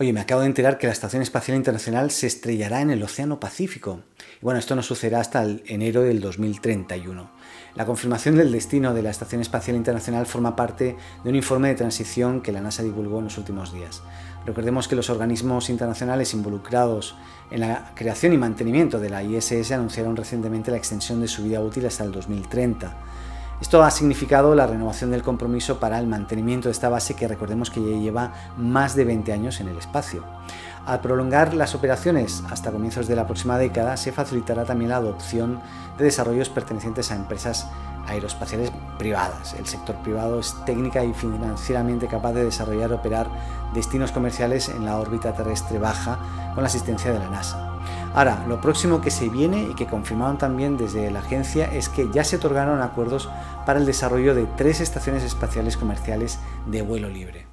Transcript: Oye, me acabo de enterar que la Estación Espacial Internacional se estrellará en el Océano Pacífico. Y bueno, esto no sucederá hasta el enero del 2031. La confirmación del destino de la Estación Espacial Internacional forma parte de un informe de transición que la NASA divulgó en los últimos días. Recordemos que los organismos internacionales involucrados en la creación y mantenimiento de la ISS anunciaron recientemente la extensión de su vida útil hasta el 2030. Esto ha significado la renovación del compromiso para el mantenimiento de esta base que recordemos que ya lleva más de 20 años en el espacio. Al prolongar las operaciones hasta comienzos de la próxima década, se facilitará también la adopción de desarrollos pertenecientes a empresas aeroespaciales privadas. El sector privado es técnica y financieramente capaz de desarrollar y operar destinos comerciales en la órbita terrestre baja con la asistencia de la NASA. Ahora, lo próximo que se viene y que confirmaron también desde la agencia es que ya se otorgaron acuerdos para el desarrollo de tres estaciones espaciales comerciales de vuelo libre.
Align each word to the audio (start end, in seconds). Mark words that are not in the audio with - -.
Oye, 0.00 0.12
me 0.12 0.20
acabo 0.20 0.42
de 0.42 0.46
enterar 0.46 0.78
que 0.78 0.86
la 0.86 0.92
Estación 0.92 1.22
Espacial 1.22 1.56
Internacional 1.56 2.12
se 2.12 2.28
estrellará 2.28 2.82
en 2.82 2.90
el 2.90 3.02
Océano 3.02 3.40
Pacífico. 3.40 4.02
Y 4.40 4.44
bueno, 4.44 4.60
esto 4.60 4.76
no 4.76 4.82
sucederá 4.84 5.18
hasta 5.18 5.42
el 5.42 5.64
enero 5.66 6.02
del 6.02 6.20
2031. 6.20 7.30
La 7.74 7.84
confirmación 7.84 8.36
del 8.36 8.52
destino 8.52 8.94
de 8.94 9.02
la 9.02 9.10
Estación 9.10 9.40
Espacial 9.40 9.76
Internacional 9.76 10.26
forma 10.26 10.54
parte 10.54 10.96
de 11.24 11.28
un 11.28 11.34
informe 11.34 11.66
de 11.68 11.74
transición 11.74 12.42
que 12.42 12.52
la 12.52 12.60
NASA 12.60 12.84
divulgó 12.84 13.18
en 13.18 13.24
los 13.24 13.38
últimos 13.38 13.72
días. 13.72 14.02
Recordemos 14.46 14.86
que 14.86 14.94
los 14.94 15.10
organismos 15.10 15.68
internacionales 15.68 16.32
involucrados 16.32 17.16
en 17.50 17.60
la 17.60 17.92
creación 17.96 18.32
y 18.32 18.38
mantenimiento 18.38 19.00
de 19.00 19.10
la 19.10 19.24
ISS 19.24 19.72
anunciaron 19.72 20.14
recientemente 20.14 20.70
la 20.70 20.76
extensión 20.76 21.20
de 21.20 21.26
su 21.26 21.42
vida 21.42 21.60
útil 21.60 21.86
hasta 21.86 22.04
el 22.04 22.12
2030. 22.12 22.96
Esto 23.60 23.82
ha 23.82 23.90
significado 23.90 24.54
la 24.54 24.68
renovación 24.68 25.10
del 25.10 25.24
compromiso 25.24 25.80
para 25.80 25.98
el 25.98 26.06
mantenimiento 26.06 26.68
de 26.68 26.72
esta 26.72 26.88
base 26.88 27.14
que 27.14 27.26
recordemos 27.26 27.70
que 27.70 27.80
ya 27.80 27.98
lleva 27.98 28.32
más 28.56 28.94
de 28.94 29.04
20 29.04 29.32
años 29.32 29.60
en 29.60 29.68
el 29.68 29.76
espacio. 29.76 30.22
Al 30.86 31.00
prolongar 31.00 31.54
las 31.54 31.74
operaciones 31.74 32.44
hasta 32.50 32.70
comienzos 32.70 33.08
de 33.08 33.16
la 33.16 33.26
próxima 33.26 33.58
década, 33.58 33.96
se 33.96 34.12
facilitará 34.12 34.64
también 34.64 34.90
la 34.90 34.96
adopción 34.96 35.60
de 35.98 36.04
desarrollos 36.04 36.48
pertenecientes 36.48 37.10
a 37.10 37.16
empresas 37.16 37.66
aeroespaciales 38.06 38.70
privadas. 38.96 39.54
El 39.58 39.66
sector 39.66 39.96
privado 39.96 40.38
es 40.38 40.54
técnica 40.64 41.04
y 41.04 41.12
financieramente 41.12 42.06
capaz 42.06 42.32
de 42.34 42.44
desarrollar 42.44 42.90
y 42.90 42.94
operar 42.94 43.28
destinos 43.74 44.12
comerciales 44.12 44.68
en 44.68 44.84
la 44.84 44.98
órbita 44.98 45.34
terrestre 45.34 45.78
baja 45.78 46.18
con 46.54 46.62
la 46.62 46.68
asistencia 46.68 47.12
de 47.12 47.18
la 47.18 47.28
NASA. 47.28 47.77
Ahora, 48.14 48.44
lo 48.48 48.60
próximo 48.60 49.00
que 49.00 49.10
se 49.10 49.28
viene 49.28 49.62
y 49.62 49.74
que 49.74 49.86
confirmaron 49.86 50.38
también 50.38 50.76
desde 50.76 51.10
la 51.10 51.20
agencia 51.20 51.66
es 51.72 51.88
que 51.88 52.08
ya 52.12 52.24
se 52.24 52.36
otorgaron 52.36 52.80
acuerdos 52.80 53.28
para 53.66 53.78
el 53.78 53.86
desarrollo 53.86 54.34
de 54.34 54.46
tres 54.56 54.80
estaciones 54.80 55.22
espaciales 55.24 55.76
comerciales 55.76 56.38
de 56.66 56.82
vuelo 56.82 57.08
libre. 57.08 57.48